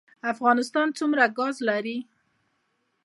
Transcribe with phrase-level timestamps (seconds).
[0.33, 1.97] افغانستان څومره ګاز لري؟